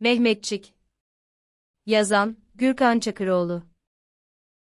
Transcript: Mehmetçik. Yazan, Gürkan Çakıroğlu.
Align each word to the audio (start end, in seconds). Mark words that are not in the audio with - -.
Mehmetçik. 0.00 0.74
Yazan, 1.86 2.36
Gürkan 2.54 2.98
Çakıroğlu. 2.98 3.62